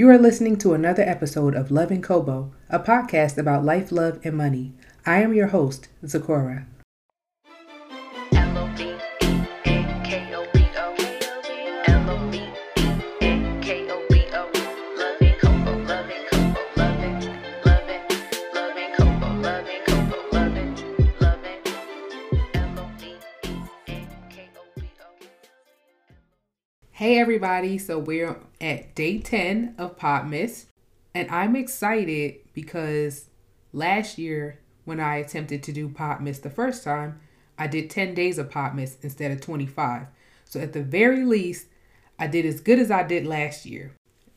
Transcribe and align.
You 0.00 0.08
are 0.08 0.16
listening 0.16 0.56
to 0.60 0.72
another 0.72 1.02
episode 1.02 1.54
of 1.54 1.70
Love 1.70 1.90
and 1.90 2.02
Kobo, 2.02 2.54
a 2.70 2.78
podcast 2.78 3.36
about 3.36 3.66
life, 3.66 3.92
love, 3.92 4.18
and 4.24 4.34
money. 4.34 4.72
I 5.04 5.20
am 5.20 5.34
your 5.34 5.48
host, 5.48 5.88
Zakora. 6.02 6.64
Hey 27.10 27.18
everybody, 27.18 27.76
so 27.76 27.98
we're 27.98 28.38
at 28.60 28.94
day 28.94 29.18
10 29.18 29.74
of 29.78 29.98
Podmas, 29.98 30.66
and 31.12 31.28
I'm 31.28 31.56
excited 31.56 32.36
because 32.54 33.24
last 33.72 34.16
year 34.16 34.60
when 34.84 35.00
I 35.00 35.16
attempted 35.16 35.64
to 35.64 35.72
do 35.72 35.88
Podmas 35.88 36.40
the 36.40 36.50
first 36.50 36.84
time, 36.84 37.18
I 37.58 37.66
did 37.66 37.90
10 37.90 38.14
days 38.14 38.38
of 38.38 38.48
Podmas 38.48 38.96
instead 39.02 39.32
of 39.32 39.40
25. 39.40 40.06
So 40.44 40.60
at 40.60 40.72
the 40.72 40.84
very 40.84 41.24
least, 41.24 41.66
I 42.16 42.28
did 42.28 42.46
as 42.46 42.60
good 42.60 42.78
as 42.78 42.92
I 42.92 43.02
did 43.02 43.26
last 43.26 43.66
year. 43.66 43.90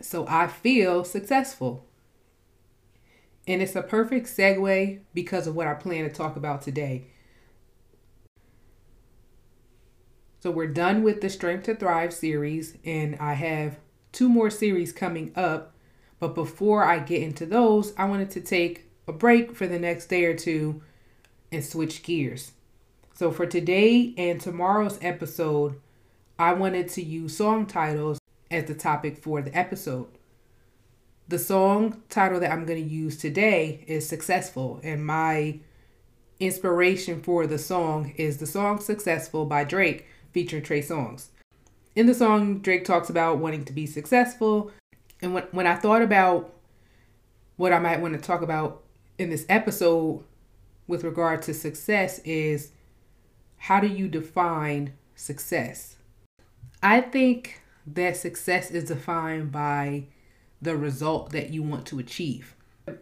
So 0.00 0.24
I 0.28 0.46
feel 0.46 1.02
successful. 1.02 1.88
And 3.48 3.60
it's 3.60 3.74
a 3.74 3.82
perfect 3.82 4.28
segue 4.28 5.00
because 5.12 5.48
of 5.48 5.56
what 5.56 5.66
I 5.66 5.74
plan 5.74 6.04
to 6.04 6.14
talk 6.14 6.36
about 6.36 6.62
today. 6.62 7.08
So 10.40 10.50
we're 10.50 10.68
done 10.68 11.02
with 11.02 11.20
the 11.20 11.28
Strength 11.28 11.64
to 11.64 11.74
Thrive 11.74 12.14
series, 12.14 12.78
and 12.82 13.14
I 13.16 13.34
have 13.34 13.78
two 14.10 14.26
more 14.26 14.48
series 14.48 14.90
coming 14.90 15.32
up. 15.36 15.74
But 16.18 16.34
before 16.34 16.82
I 16.82 16.98
get 16.98 17.22
into 17.22 17.44
those, 17.44 17.92
I 17.98 18.06
wanted 18.06 18.30
to 18.30 18.40
take 18.40 18.86
a 19.06 19.12
break 19.12 19.54
for 19.54 19.66
the 19.66 19.78
next 19.78 20.06
day 20.06 20.24
or 20.24 20.34
two 20.34 20.80
and 21.52 21.62
switch 21.62 22.02
gears. 22.02 22.52
So 23.12 23.30
for 23.30 23.44
today 23.44 24.14
and 24.16 24.40
tomorrow's 24.40 24.98
episode, 25.02 25.78
I 26.38 26.54
wanted 26.54 26.88
to 26.90 27.02
use 27.02 27.36
song 27.36 27.66
titles 27.66 28.18
as 28.50 28.64
the 28.64 28.74
topic 28.74 29.18
for 29.18 29.42
the 29.42 29.54
episode. 29.54 30.08
The 31.28 31.38
song 31.38 32.02
title 32.08 32.40
that 32.40 32.50
I'm 32.50 32.64
going 32.64 32.82
to 32.82 32.90
use 32.90 33.18
today 33.18 33.84
is 33.86 34.08
Successful, 34.08 34.80
and 34.82 35.04
my 35.04 35.60
inspiration 36.38 37.20
for 37.20 37.46
the 37.46 37.58
song 37.58 38.14
is 38.16 38.38
the 38.38 38.46
song 38.46 38.80
Successful 38.80 39.44
by 39.44 39.64
Drake 39.64 40.06
featuring 40.32 40.62
Trey 40.62 40.82
Songz. 40.82 41.28
In 41.96 42.06
the 42.06 42.14
song, 42.14 42.60
Drake 42.60 42.84
talks 42.84 43.10
about 43.10 43.38
wanting 43.38 43.64
to 43.64 43.72
be 43.72 43.86
successful. 43.86 44.70
And 45.20 45.34
when, 45.34 45.44
when 45.50 45.66
I 45.66 45.74
thought 45.74 46.02
about 46.02 46.54
what 47.56 47.72
I 47.72 47.78
might 47.78 48.00
want 48.00 48.14
to 48.14 48.20
talk 48.20 48.42
about 48.42 48.82
in 49.18 49.30
this 49.30 49.44
episode 49.48 50.24
with 50.86 51.04
regard 51.04 51.42
to 51.42 51.54
success, 51.54 52.20
is 52.20 52.72
how 53.56 53.80
do 53.80 53.86
you 53.86 54.08
define 54.08 54.94
success? 55.14 55.96
I 56.82 57.00
think 57.00 57.60
that 57.86 58.16
success 58.16 58.70
is 58.70 58.84
defined 58.84 59.52
by 59.52 60.06
the 60.62 60.76
result 60.76 61.32
that 61.32 61.50
you 61.50 61.62
want 61.62 61.86
to 61.86 61.98
achieve. 61.98 62.54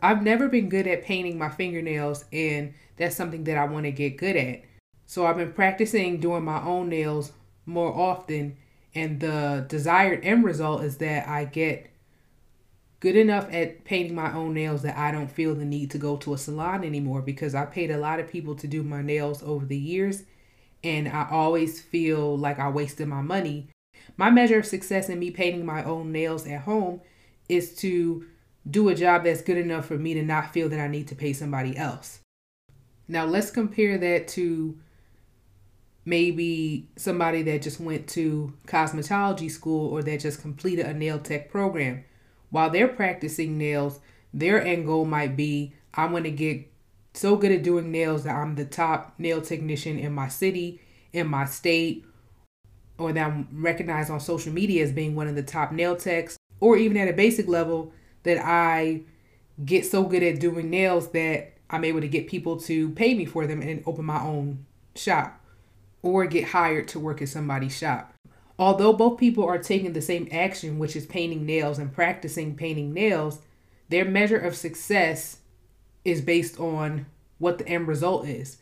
I've 0.03 0.23
never 0.23 0.49
been 0.49 0.69
good 0.69 0.87
at 0.87 1.05
painting 1.05 1.39
my 1.39 1.49
fingernails, 1.49 2.25
and 2.33 2.75
that's 2.97 3.17
something 3.17 3.45
that 3.45 3.57
I 3.57 3.65
want 3.65 3.85
to 3.85 3.93
get 3.93 4.17
good 4.17 4.37
at. 4.37 4.63
So 5.09 5.25
I've 5.25 5.39
been 5.39 5.55
practicing 5.55 6.21
doing 6.21 6.45
my 6.45 6.63
own 6.63 6.91
nails 6.91 7.33
more 7.65 7.91
often, 7.91 8.59
and 8.95 9.19
the 9.19 9.65
desired 9.67 10.23
end 10.23 10.45
result 10.45 10.85
is 10.85 10.99
that 10.99 11.27
I 11.27 11.47
get 11.47 11.87
good 13.01 13.17
enough 13.17 13.49
at 13.51 13.85
painting 13.85 14.15
my 14.15 14.35
own 14.35 14.53
nails 14.53 14.83
that 14.83 14.99
I 14.99 15.11
don't 15.11 15.31
feel 15.31 15.55
the 15.55 15.65
need 15.65 15.91
to 15.93 15.99
go 15.99 16.19
to 16.19 16.35
a 16.35 16.39
salon 16.39 16.85
anymore 16.85 17.23
because 17.23 17.55
I 17.55 17.65
paid 17.65 17.91
a 17.91 17.97
lot 17.97 18.21
of 18.21 18.29
people 18.29 18.55
to 18.57 18.67
do 18.67 18.83
my 18.83 19.01
nails 19.01 19.43
over 19.43 19.65
the 19.65 19.79
years 19.79 20.25
and 20.85 21.09
I 21.09 21.27
always 21.31 21.81
feel 21.81 22.37
like 22.37 22.59
I 22.59 22.69
wasted 22.69 23.09
my 23.09 23.23
money. 23.23 23.71
My 24.19 24.29
measure 24.29 24.59
of 24.59 24.67
success 24.67 25.09
in 25.09 25.19
me 25.19 25.31
painting 25.31 25.65
my 25.65 25.85
own 25.85 26.13
nails 26.13 26.47
at 26.47 26.63
home 26.63 27.01
is 27.49 27.75
to 27.77 28.27
do 28.71 28.91
a 28.91 28.95
job 28.95 29.25
that's 29.25 29.41
good 29.41 29.57
enough 29.57 29.87
for 29.87 29.97
me 29.97 30.13
to 30.13 30.23
not 30.23 30.53
feel 30.53 30.69
that 30.69 30.81
I 30.81 30.89
need 30.89 31.09
to 31.09 31.15
pay 31.15 31.33
somebody 31.33 31.79
else. 31.79 32.21
Now 33.07 33.25
let's 33.25 33.51
compare 33.51 33.97
that 33.97 34.29
to 34.29 34.77
maybe 36.09 36.89
somebody 36.97 37.43
that 37.43 37.61
just 37.61 37.79
went 37.79 38.09
to 38.09 38.55
cosmetology 38.67 39.51
school 39.51 39.91
or 39.93 40.03
that 40.03 40.21
just 40.21 40.41
completed 40.41 40.87
a 40.87 40.95
nail 40.95 41.19
tech 41.19 41.51
program. 41.51 42.03
While 42.49 42.71
they're 42.71 42.89
practicing 42.89 43.59
nails, 43.59 44.01
their 44.33 44.65
end 44.65 44.87
goal 44.87 45.05
might 45.05 45.37
be 45.37 45.75
I'm 45.93 46.13
going 46.13 46.25
to 46.25 46.31
get 46.31 46.67
so 47.13 47.37
good 47.37 47.53
at 47.53 47.63
doing 47.63 47.93
nails 47.93 48.25
that 48.25 48.35
I'm 48.35 48.55
the 48.55 48.65
top 48.65 49.15
nail 49.19 49.43
technician 49.43 49.99
in 49.99 50.15
my 50.15 50.29
city, 50.29 50.81
in 51.13 51.27
my 51.27 51.45
state, 51.45 52.07
or 52.97 53.13
that 53.13 53.27
I'm 53.27 53.49
recognized 53.53 54.11
on 54.11 54.19
social 54.19 54.53
media 54.53 54.85
as 54.85 54.93
being 54.93 55.15
one 55.15 55.29
of 55.29 55.35
the 55.35 55.43
top 55.43 55.73
nail 55.73 55.95
techs, 55.95 56.39
or 56.59 56.79
even 56.79 56.97
at 56.97 57.09
a 57.09 57.13
basic 57.13 57.49
level 57.49 57.93
that 58.23 58.39
I 58.43 59.03
get 59.63 59.85
so 59.85 60.05
good 60.05 60.23
at 60.23 60.41
doing 60.41 60.71
nails 60.71 61.11
that 61.11 61.59
I'm 61.69 61.85
able 61.85 62.01
to 62.01 62.09
get 62.09 62.29
people 62.29 62.59
to 62.61 62.91
pay 62.91 63.13
me 63.13 63.27
for 63.27 63.47
them 63.47 63.61
and 63.61 63.83
open 63.85 64.07
my 64.07 64.23
own 64.23 64.65
shop 64.95 65.39
or 66.03 66.27
get 66.27 66.49
hired 66.49 66.89
to 66.89 67.01
work 67.01 67.21
at 67.23 67.29
somebody's 67.29 67.77
shop. 67.77 68.15
Although 68.59 68.93
both 68.93 69.19
people 69.19 69.45
are 69.45 69.59
taking 69.59 69.93
the 69.93 70.03
same 70.03 70.29
action, 70.33 70.79
which 70.79 70.97
is 70.97 71.07
painting 71.07 71.47
nails 71.47 71.79
and 71.79 71.93
practicing 71.93 72.57
painting 72.57 72.93
nails, 72.93 73.41
their 73.89 74.05
measure 74.05 74.39
of 74.39 74.57
success 74.57 75.39
is 76.05 76.21
based 76.21 76.59
on 76.59 77.07
what 77.39 77.59
the 77.59 77.69
end 77.69 77.87
result 77.87 78.27
is. 78.27 78.59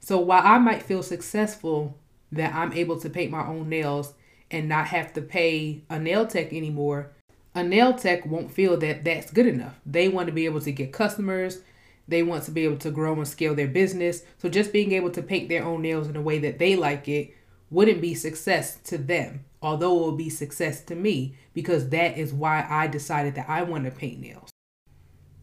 So 0.00 0.18
while 0.18 0.42
I 0.44 0.58
might 0.58 0.82
feel 0.82 1.02
successful 1.02 1.98
that 2.32 2.54
I'm 2.54 2.72
able 2.72 2.98
to 3.00 3.10
paint 3.10 3.30
my 3.30 3.46
own 3.46 3.68
nails 3.68 4.14
and 4.50 4.68
not 4.68 4.88
have 4.88 5.12
to 5.14 5.22
pay 5.22 5.82
a 5.90 5.98
nail 5.98 6.26
tech 6.26 6.52
anymore, 6.52 7.12
a 7.54 7.62
nail 7.62 7.94
tech 7.94 8.26
won't 8.26 8.50
feel 8.50 8.76
that 8.78 9.04
that's 9.04 9.30
good 9.30 9.46
enough. 9.46 9.78
They 9.86 10.08
want 10.08 10.26
to 10.26 10.32
be 10.32 10.46
able 10.46 10.60
to 10.62 10.72
get 10.72 10.92
customers, 10.92 11.60
they 12.06 12.22
want 12.22 12.44
to 12.44 12.50
be 12.50 12.64
able 12.64 12.76
to 12.78 12.90
grow 12.90 13.14
and 13.14 13.26
scale 13.26 13.54
their 13.54 13.68
business. 13.68 14.22
So 14.38 14.48
just 14.48 14.72
being 14.72 14.92
able 14.92 15.10
to 15.10 15.22
paint 15.22 15.48
their 15.48 15.64
own 15.64 15.82
nails 15.82 16.08
in 16.08 16.16
a 16.16 16.22
way 16.22 16.38
that 16.40 16.58
they 16.58 16.76
like 16.76 17.08
it 17.08 17.34
wouldn't 17.70 18.00
be 18.00 18.14
success 18.14 18.76
to 18.84 18.98
them, 18.98 19.44
although 19.62 19.98
it 19.98 20.06
would 20.06 20.18
be 20.18 20.30
success 20.30 20.82
to 20.82 20.94
me 20.94 21.34
because 21.54 21.88
that 21.88 22.18
is 22.18 22.32
why 22.32 22.66
I 22.68 22.86
decided 22.86 23.34
that 23.36 23.48
I 23.48 23.62
want 23.62 23.84
to 23.84 23.90
paint 23.90 24.20
nails. 24.20 24.50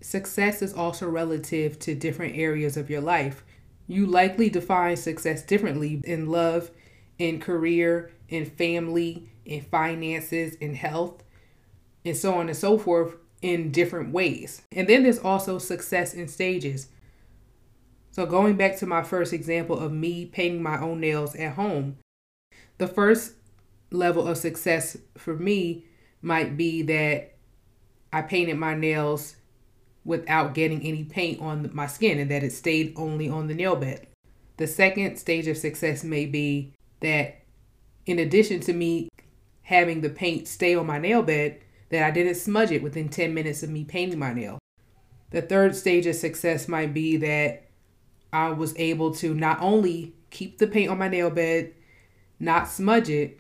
Success 0.02 0.62
is 0.62 0.74
also 0.74 1.08
relative 1.10 1.78
to 1.80 1.96
different 1.96 2.36
areas 2.36 2.78
of 2.78 2.90
your 2.90 3.02
life. 3.02 3.44
You 3.88 4.06
likely 4.06 4.50
define 4.50 4.98
success 4.98 5.44
differently 5.44 6.02
in 6.04 6.28
love, 6.28 6.72
in 7.20 7.40
career, 7.40 8.12
in 8.30 8.46
family, 8.46 9.30
in 9.46 9.62
finances, 9.62 10.56
in 10.56 10.76
health, 10.76 11.24
and 12.06 12.16
so 12.18 12.36
on 12.36 12.48
and 12.48 12.58
so 12.58 12.78
forth 12.78 13.16
in 13.42 13.72
different 13.72 14.12
ways. 14.12 14.62
And 14.72 14.88
then 14.88 15.04
there's 15.04 15.20
also 15.20 15.58
success 15.58 16.14
in 16.14 16.28
stages. 16.28 16.88
So, 18.12 18.26
going 18.26 18.58
back 18.58 18.78
to 18.78 18.86
my 18.86 19.04
first 19.04 19.34
example 19.34 19.80
of 19.80 19.92
me 19.92 20.26
painting 20.26 20.62
my 20.62 20.80
own 20.80 21.00
nails 21.00 21.36
at 21.36 21.54
home, 21.54 21.98
the 22.78 22.88
first 22.88 23.34
level 23.90 24.28
of 24.28 24.38
success 24.38 24.98
for 25.18 25.36
me 25.36 25.86
might 26.22 26.58
be 26.58 26.82
that 26.84 27.36
I 28.12 28.22
painted 28.22 28.58
my 28.58 28.76
nails 28.76 29.38
without 30.04 30.54
getting 30.54 30.82
any 30.82 31.04
paint 31.04 31.42
on 31.42 31.70
my 31.74 31.88
skin 31.88 32.20
and 32.20 32.32
that 32.32 32.44
it 32.44 32.52
stayed 32.52 32.94
only 32.96 33.30
on 33.30 33.48
the 33.48 33.54
nail 33.54 33.76
bed. 33.76 34.08
The 34.58 34.68
second 34.68 35.18
stage 35.18 35.48
of 35.48 35.58
success 35.58 36.04
may 36.04 36.26
be 36.26 36.74
that 37.00 37.42
in 38.06 38.20
addition 38.20 38.60
to 38.62 38.74
me 38.74 39.10
having 39.64 40.02
the 40.02 40.10
paint 40.10 40.48
stay 40.48 40.76
on 40.76 40.86
my 40.86 40.98
nail 40.98 41.24
bed, 41.24 41.62
that 41.92 42.04
I 42.04 42.12
didn't 42.12 42.36
smudge 42.36 42.72
it 42.72 42.82
within 42.82 43.10
10 43.10 43.34
minutes 43.34 43.64
of 43.64 43.70
me 43.70 43.84
painting 43.84 44.18
my 44.18 44.34
nail. 44.34 44.58
The 45.30 45.42
third 45.42 45.76
stage 45.76 46.06
of 46.08 46.16
success 46.16 46.68
might 46.68 46.94
be 46.94 47.18
that 47.18 47.68
I 48.34 48.50
was 48.50 48.74
able 48.78 49.14
to 49.16 49.34
not 49.34 49.62
only 49.62 50.16
keep 50.30 50.58
the 50.58 50.68
paint 50.68 50.90
on 50.90 50.98
my 50.98 51.10
nail 51.10 51.30
bed, 51.30 51.74
not 52.40 52.70
smudge 52.70 53.10
it, 53.10 53.40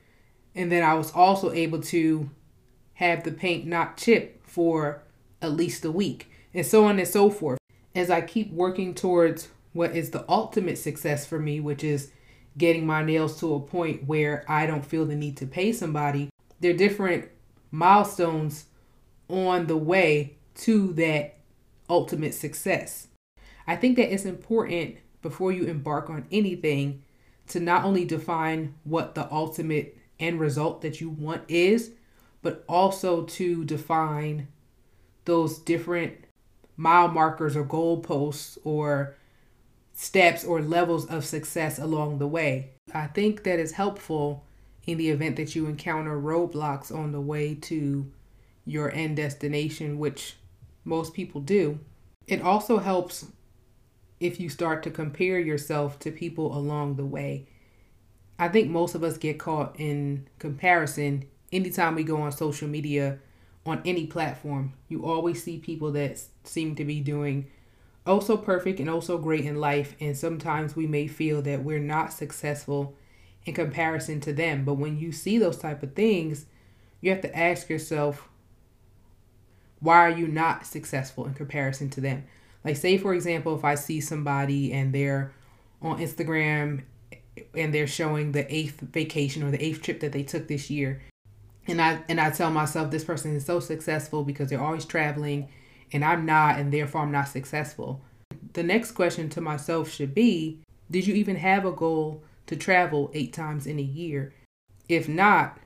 and 0.53 0.71
then 0.71 0.83
I 0.83 0.93
was 0.93 1.11
also 1.11 1.51
able 1.51 1.81
to 1.83 2.29
have 2.95 3.23
the 3.23 3.31
paint 3.31 3.65
not 3.65 3.97
chip 3.97 4.45
for 4.45 5.03
at 5.41 5.53
least 5.53 5.85
a 5.85 5.91
week, 5.91 6.29
and 6.53 6.65
so 6.65 6.85
on 6.85 6.99
and 6.99 7.07
so 7.07 7.29
forth. 7.29 7.57
As 7.95 8.09
I 8.09 8.21
keep 8.21 8.51
working 8.51 8.93
towards 8.93 9.49
what 9.73 9.95
is 9.95 10.11
the 10.11 10.29
ultimate 10.29 10.77
success 10.77 11.25
for 11.25 11.39
me, 11.39 11.59
which 11.59 11.83
is 11.83 12.11
getting 12.57 12.85
my 12.85 13.01
nails 13.03 13.39
to 13.39 13.55
a 13.55 13.59
point 13.59 14.07
where 14.07 14.43
I 14.47 14.65
don't 14.65 14.85
feel 14.85 15.05
the 15.05 15.15
need 15.15 15.37
to 15.37 15.47
pay 15.47 15.71
somebody, 15.71 16.29
there 16.59 16.71
are 16.71 16.77
different 16.77 17.29
milestones 17.71 18.65
on 19.29 19.68
the 19.68 19.77
way 19.77 20.35
to 20.56 20.94
that 20.94 21.38
ultimate 21.89 22.33
success. 22.33 23.07
I 23.65 23.75
think 23.75 23.97
that 23.97 24.13
it's 24.13 24.25
important 24.25 24.97
before 25.21 25.51
you 25.51 25.65
embark 25.65 26.09
on 26.09 26.27
anything 26.31 27.03
to 27.47 27.59
not 27.59 27.83
only 27.83 28.06
define 28.06 28.75
what 28.83 29.15
the 29.15 29.31
ultimate 29.31 29.97
end 30.19 30.39
result 30.39 30.81
that 30.81 31.01
you 31.01 31.09
want 31.09 31.44
is, 31.47 31.91
but 32.41 32.63
also 32.68 33.23
to 33.23 33.63
define 33.65 34.47
those 35.25 35.59
different 35.59 36.13
mile 36.75 37.07
markers 37.07 37.56
or 37.56 37.63
goalposts 37.63 38.57
or 38.63 39.15
steps 39.94 40.44
or 40.44 40.62
levels 40.62 41.06
of 41.06 41.24
success 41.24 41.77
along 41.77 42.17
the 42.17 42.27
way. 42.27 42.71
I 42.94 43.07
think 43.07 43.44
that 43.44 43.59
is 43.59 43.74
helpful 43.74 44.45
in 44.85 44.97
the 44.97 45.09
event 45.09 45.35
that 45.35 45.55
you 45.55 45.67
encounter 45.67 46.19
roadblocks 46.19 46.93
on 46.93 47.11
the 47.11 47.21
way 47.21 47.55
to 47.55 48.11
your 48.65 48.91
end 48.93 49.17
destination, 49.17 49.99
which 49.99 50.35
most 50.83 51.13
people 51.13 51.41
do. 51.41 51.79
It 52.27 52.41
also 52.41 52.79
helps 52.79 53.27
if 54.19 54.39
you 54.39 54.49
start 54.49 54.83
to 54.83 54.91
compare 54.91 55.39
yourself 55.39 55.99
to 55.99 56.11
people 56.11 56.55
along 56.55 56.95
the 56.95 57.05
way. 57.05 57.47
I 58.37 58.47
think 58.47 58.69
most 58.69 58.95
of 58.95 59.03
us 59.03 59.17
get 59.17 59.39
caught 59.39 59.79
in 59.79 60.27
comparison 60.39 61.25
anytime 61.51 61.95
we 61.95 62.03
go 62.03 62.21
on 62.21 62.31
social 62.31 62.67
media 62.67 63.19
on 63.65 63.81
any 63.85 64.07
platform. 64.07 64.73
You 64.87 65.05
always 65.05 65.43
see 65.43 65.57
people 65.57 65.91
that 65.91 66.21
seem 66.43 66.75
to 66.75 66.85
be 66.85 67.01
doing 67.01 67.47
oh 68.05 68.13
also 68.13 68.35
perfect 68.35 68.79
and 68.79 68.89
oh 68.89 68.95
also 68.95 69.17
great 69.17 69.45
in 69.45 69.57
life, 69.57 69.95
and 69.99 70.17
sometimes 70.17 70.75
we 70.75 70.87
may 70.87 71.07
feel 71.07 71.41
that 71.43 71.63
we're 71.63 71.79
not 71.79 72.13
successful 72.13 72.95
in 73.45 73.53
comparison 73.53 74.19
to 74.21 74.33
them. 74.33 74.65
But 74.65 74.75
when 74.75 74.97
you 74.97 75.11
see 75.11 75.38
those 75.38 75.57
type 75.57 75.83
of 75.83 75.93
things, 75.93 76.45
you 77.01 77.11
have 77.11 77.21
to 77.21 77.38
ask 77.38 77.69
yourself, 77.69 78.29
why 79.79 79.97
are 79.97 80.11
you 80.11 80.27
not 80.27 80.65
successful 80.65 81.25
in 81.25 81.33
comparison 81.33 81.89
to 81.91 82.01
them? 82.01 82.23
Like, 82.63 82.77
say, 82.77 82.97
for 82.97 83.13
example, 83.13 83.55
if 83.55 83.65
I 83.65 83.75
see 83.75 83.99
somebody 83.99 84.71
and 84.71 84.93
they're 84.93 85.33
on 85.81 85.97
Instagram 85.97 86.83
and 87.55 87.73
they're 87.73 87.88
showing 87.88 88.31
the 88.31 88.53
eighth 88.53 88.79
vacation 88.81 89.41
or 89.41 89.49
the 89.49 89.63
eighth 89.63 89.81
trip 89.81 89.99
that 90.01 90.11
they 90.11 90.21
took 90.21 90.47
this 90.47 90.69
year, 90.69 91.01
and 91.67 91.81
I 91.81 92.03
and 92.07 92.19
I 92.19 92.29
tell 92.29 92.51
myself 92.51 92.91
this 92.91 93.03
person 93.03 93.35
is 93.35 93.45
so 93.45 93.59
successful 93.59 94.23
because 94.23 94.49
they're 94.49 94.61
always 94.61 94.85
traveling, 94.85 95.49
and 95.91 96.05
I'm 96.05 96.25
not, 96.25 96.59
and 96.59 96.71
therefore 96.71 97.01
I'm 97.01 97.11
not 97.11 97.27
successful. 97.27 98.01
The 98.53 98.63
next 98.63 98.91
question 98.91 99.29
to 99.29 99.41
myself 99.41 99.89
should 99.89 100.13
be, 100.13 100.59
did 100.91 101.07
you 101.07 101.15
even 101.15 101.38
have 101.38 101.65
a 101.65 101.71
goal 101.71 102.23
to 102.51 102.57
travel 102.57 103.09
eight 103.13 103.31
times 103.31 103.65
in 103.65 103.80
a 103.80 103.81
year? 103.81 104.33
If 104.89 105.07
not, 105.07 105.57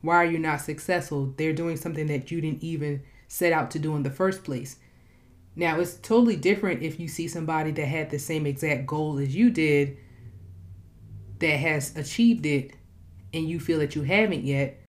why 0.00 0.16
are 0.16 0.24
you 0.24 0.38
not 0.38 0.62
successful? 0.62 1.34
They're 1.36 1.52
doing 1.52 1.76
something 1.76 2.06
that 2.06 2.30
you 2.30 2.40
didn't 2.40 2.64
even 2.64 3.02
set 3.28 3.52
out 3.52 3.70
to 3.72 3.78
do 3.78 3.94
in 3.94 4.04
the 4.04 4.10
first 4.10 4.42
place. 4.42 4.76
Now, 5.54 5.78
it's 5.78 5.96
totally 5.96 6.36
different 6.36 6.82
if 6.82 6.98
you 6.98 7.08
see 7.08 7.28
somebody 7.28 7.72
that 7.72 7.84
had 7.84 8.08
the 8.08 8.18
same 8.18 8.46
exact 8.46 8.86
goal 8.86 9.18
as 9.18 9.36
you 9.36 9.50
did 9.50 9.98
that 11.40 11.56
has 11.58 11.94
achieved 11.94 12.46
it 12.46 12.72
and 13.34 13.46
you 13.46 13.60
feel 13.60 13.78
that 13.80 13.94
you 13.94 14.02
haven't 14.02 14.44
yet. 14.44 14.82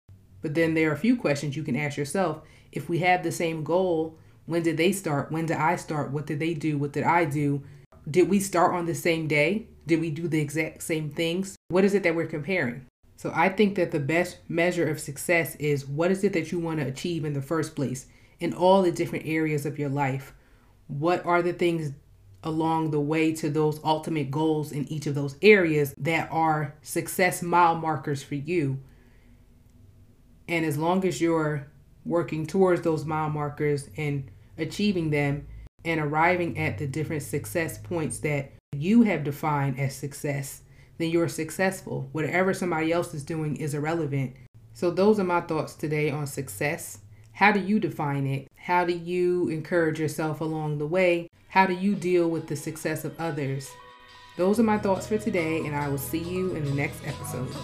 But 0.42 0.54
then 0.54 0.74
there 0.74 0.90
are 0.90 0.94
a 0.94 0.98
few 0.98 1.16
questions 1.16 1.56
you 1.56 1.62
can 1.62 1.76
ask 1.76 1.96
yourself. 1.96 2.42
If 2.72 2.90
we 2.90 2.98
have 2.98 3.22
the 3.22 3.32
same 3.32 3.64
goal, 3.64 4.18
when 4.44 4.62
did 4.62 4.76
they 4.76 4.92
start? 4.92 5.32
When 5.32 5.46
did 5.46 5.56
I 5.56 5.76
start? 5.76 6.10
What 6.10 6.26
did 6.26 6.40
they 6.40 6.52
do? 6.52 6.76
What 6.76 6.92
did 6.92 7.04
I 7.04 7.24
do? 7.24 7.62
Did 8.10 8.28
we 8.28 8.38
start 8.38 8.74
on 8.74 8.84
the 8.84 8.94
same 8.94 9.26
day? 9.26 9.66
Did 9.88 10.00
we 10.00 10.10
do 10.10 10.28
the 10.28 10.40
exact 10.40 10.82
same 10.84 11.10
things? 11.10 11.56
What 11.68 11.84
is 11.84 11.94
it 11.94 12.04
that 12.04 12.14
we're 12.14 12.26
comparing? 12.26 12.86
So 13.16 13.32
I 13.34 13.48
think 13.48 13.74
that 13.74 13.90
the 13.90 13.98
best 13.98 14.38
measure 14.48 14.88
of 14.88 15.00
success 15.00 15.56
is 15.56 15.84
what 15.84 16.12
is 16.12 16.22
it 16.22 16.32
that 16.34 16.52
you 16.52 16.60
want 16.60 16.78
to 16.78 16.86
achieve 16.86 17.24
in 17.24 17.32
the 17.32 17.42
first 17.42 17.74
place? 17.74 18.06
in 18.40 18.54
all 18.54 18.82
the 18.82 18.92
different 18.92 19.26
areas 19.26 19.66
of 19.66 19.78
your 19.78 19.88
life. 19.88 20.34
What 20.86 21.24
are 21.26 21.42
the 21.42 21.52
things 21.52 21.92
along 22.44 22.90
the 22.90 23.00
way 23.00 23.32
to 23.34 23.50
those 23.50 23.80
ultimate 23.82 24.30
goals 24.30 24.70
in 24.72 24.90
each 24.90 25.06
of 25.06 25.14
those 25.14 25.36
areas 25.42 25.94
that 25.98 26.28
are 26.30 26.74
success 26.82 27.42
mile 27.42 27.74
markers 27.74 28.22
for 28.22 28.36
you? 28.36 28.80
And 30.46 30.64
as 30.64 30.78
long 30.78 31.04
as 31.04 31.20
you're 31.20 31.66
working 32.04 32.46
towards 32.46 32.82
those 32.82 33.04
mile 33.04 33.28
markers 33.28 33.90
and 33.96 34.30
achieving 34.56 35.10
them 35.10 35.46
and 35.84 36.00
arriving 36.00 36.58
at 36.58 36.78
the 36.78 36.86
different 36.86 37.22
success 37.22 37.76
points 37.76 38.18
that 38.20 38.52
you 38.80 39.02
have 39.02 39.24
defined 39.24 39.78
as 39.78 39.94
success, 39.96 40.62
then 40.98 41.10
you're 41.10 41.28
successful. 41.28 42.08
Whatever 42.12 42.54
somebody 42.54 42.92
else 42.92 43.14
is 43.14 43.22
doing 43.22 43.56
is 43.56 43.74
irrelevant. 43.74 44.34
So, 44.74 44.90
those 44.90 45.18
are 45.18 45.24
my 45.24 45.40
thoughts 45.40 45.74
today 45.74 46.10
on 46.10 46.26
success. 46.26 46.98
How 47.32 47.52
do 47.52 47.60
you 47.60 47.80
define 47.80 48.26
it? 48.26 48.48
How 48.56 48.84
do 48.84 48.92
you 48.92 49.48
encourage 49.48 50.00
yourself 50.00 50.40
along 50.40 50.78
the 50.78 50.86
way? 50.86 51.30
How 51.48 51.66
do 51.66 51.74
you 51.74 51.94
deal 51.94 52.28
with 52.28 52.46
the 52.46 52.56
success 52.56 53.04
of 53.04 53.18
others? 53.20 53.70
Those 54.36 54.60
are 54.60 54.64
my 54.64 54.78
thoughts 54.78 55.06
for 55.06 55.18
today, 55.18 55.58
and 55.58 55.74
I 55.74 55.88
will 55.88 55.98
see 55.98 56.18
you 56.18 56.54
in 56.54 56.64
the 56.64 56.74
next 56.74 57.00
episode. 57.06 57.54